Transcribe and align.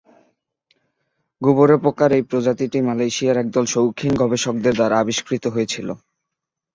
গুবরে 1.41 1.75
পোকার 1.83 2.11
এই 2.17 2.23
প্রজাতিটি 2.29 2.79
মালয়েশিয়ায় 2.87 3.39
একদল 3.43 3.65
শৌখিন 3.73 4.13
গবেষকদের 4.21 4.73
দ্বারা 4.77 4.95
আবিষ্কৃত 4.99 5.43
হয়েছিল। 5.47 5.87